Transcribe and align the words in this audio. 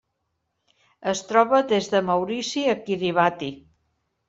Es 1.11 1.21
troba 1.33 1.59
des 1.73 1.91
de 1.93 2.03
Maurici 2.09 2.65
a 2.75 2.77
Kiribati. 2.89 3.55